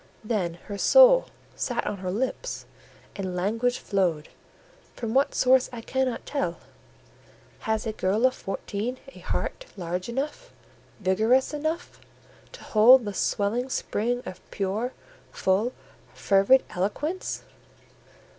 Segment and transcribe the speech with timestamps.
[0.23, 2.65] Then her soul sat on her lips,
[3.15, 4.29] and language flowed,
[4.95, 6.57] from what source I cannot tell.
[7.69, 10.51] Has a girl of fourteen a heart large enough,
[10.99, 11.99] vigorous enough,
[12.53, 14.91] to hold the swelling spring of pure,
[15.31, 15.71] full,
[16.15, 17.43] fervid eloquence?